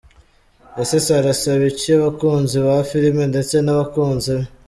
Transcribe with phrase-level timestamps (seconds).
[0.81, 4.45] Ese Sarah asaba iki abakunzi ba filime ndetse n’abakunzi be?.